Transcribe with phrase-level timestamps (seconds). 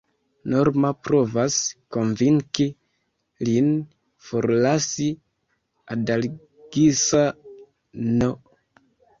[0.51, 1.57] Norma provas
[1.95, 2.65] konvinki
[3.49, 3.69] lin
[4.29, 5.11] forlasi
[5.97, 8.27] Adalgisa-n.